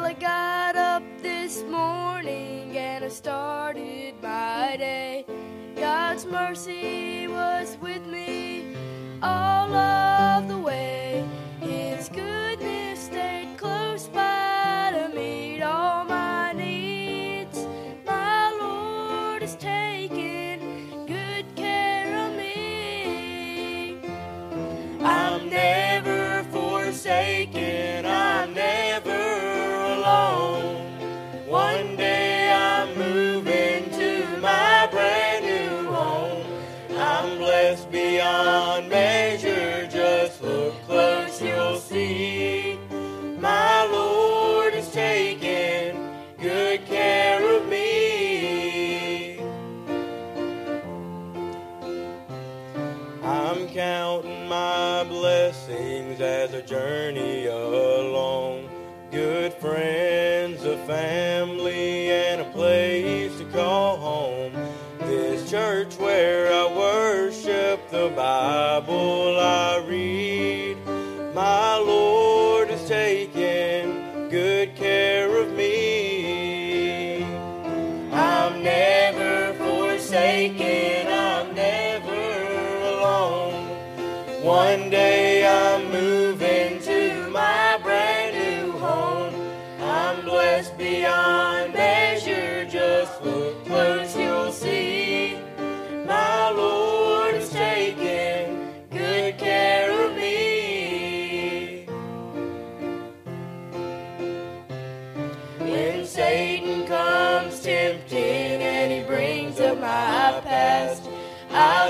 Well, 0.00 0.08
I 0.08 0.14
got 0.14 0.76
up 0.76 1.02
this 1.20 1.62
morning 1.64 2.74
and 2.74 3.04
I 3.04 3.08
started 3.08 4.14
my 4.22 4.76
day. 4.78 5.26
God's 5.76 6.24
mercy 6.24 7.28
was 7.28 7.76
with 7.82 8.06
me 8.06 8.74
all 9.22 9.74
of 9.74 10.48
the 10.48 10.56
way. 10.56 11.22
His 11.60 12.08
goodness 12.08 12.98
stayed 12.98 13.58
close 13.58 14.08
by 14.08 14.92
to 14.94 15.14
meet 15.14 15.60
all 15.60 16.06
my 16.06 16.54
needs. 16.54 17.66
My 18.06 18.56
Lord 18.58 19.42
has 19.42 19.54
taken 19.56 21.04
good 21.06 21.44
care 21.56 22.26
of 22.26 22.38
me. 22.38 24.00
I'm 25.02 25.50
never 25.50 26.42
forsaken. 26.44 27.99
I'm 37.22 37.36
blessed 37.36 37.92
beyond 37.92 38.88
measure, 38.88 39.86
just 39.88 40.40
look 40.40 40.72
close, 40.86 41.42
you'll 41.42 41.76
see. 41.76 42.78
My 43.38 43.84
Lord 43.84 44.72
is 44.72 44.90
taking 44.90 46.00
good 46.40 46.86
care 46.86 47.56
of 47.56 47.68
me. 47.68 49.38
I'm 53.22 53.68
counting 53.68 54.48
my 54.48 55.04
blessings 55.04 56.22
as 56.22 56.54
I 56.54 56.62
journey 56.62 57.48
along. 57.48 58.70
Good 59.10 59.52
friends, 59.52 60.64
a 60.64 60.78
family, 60.86 62.12
and 62.12 62.40
a 62.40 62.50
place 62.52 62.89
the 67.90 68.08
Bible 68.14 69.36
I 69.40 69.84
read. 69.88 70.76
My 71.34 71.76
Lord 71.76 72.70
is 72.70 72.86
taking 72.86 74.28
good 74.28 74.76
care 74.76 75.36
of 75.36 75.52
me. 75.54 77.24
I'm 78.12 78.62
never 78.62 79.54
forsaken, 79.54 81.08
I'm 81.08 81.52
never 81.52 82.12
alone. 82.94 83.66
One 84.44 84.88
day 84.90 85.29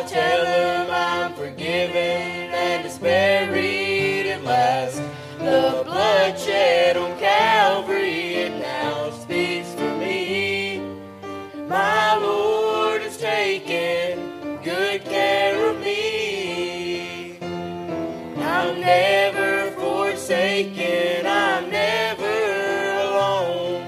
I'll 0.00 0.08
tell 0.08 0.46
him 0.46 0.90
I'm 0.90 1.34
forgiven 1.34 1.94
and 1.94 2.86
it's 2.86 2.96
buried 2.96 4.28
at 4.28 4.42
last. 4.42 4.96
The 5.38 5.82
bloodshed 5.84 6.96
on 6.96 7.18
Calvary 7.18 8.34
it 8.44 8.62
now 8.62 9.10
speaks 9.10 9.68
for 9.74 9.94
me. 9.98 10.78
My 11.68 12.16
Lord 12.16 13.02
is 13.02 13.18
taken 13.18 14.56
good 14.64 15.04
care 15.04 15.68
of 15.68 15.78
me. 15.80 17.36
I'm 17.42 18.80
never 18.80 19.70
forsaken, 19.72 21.26
I'm 21.26 21.68
never 21.68 22.24
alone. 23.02 23.82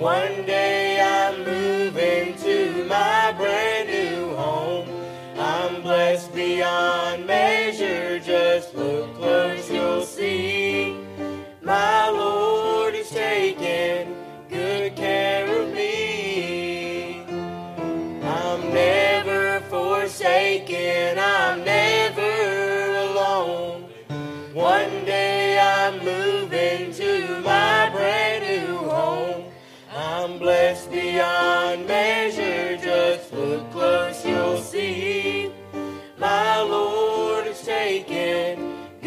One 0.00 0.44
day 0.46 1.00
I'm 1.00 1.44
moving 1.44 2.36
to 2.38 2.84
my 2.86 3.32
brand 3.38 3.77
beyond 6.58 7.24
measure, 7.24 8.18
just 8.18 8.74
look 8.74 9.14
close, 9.14 9.70
you'll 9.70 10.02
see. 10.02 10.96
My 11.62 12.10
Lord 12.10 12.96
is 12.96 13.10
taking 13.10 14.16
good 14.48 14.96
care 14.96 15.46
of 15.46 15.72
me. 15.72 17.22
I'm 18.24 18.74
never 18.74 19.60
forsaken, 19.70 21.16
I'm 21.20 21.64
never 21.64 22.32
alone. 23.06 23.90
One 24.52 25.04
day 25.04 25.60
I'm 25.60 26.04
moving 26.04 26.92
to 26.92 27.40
my 27.42 27.88
brand 27.90 28.42
new 28.42 28.78
home. 28.78 29.44
I'm 29.94 30.40
blessed 30.40 30.90
beyond 30.90 31.86
measure. 31.86 32.07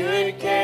good 0.01 0.39
care. 0.39 0.60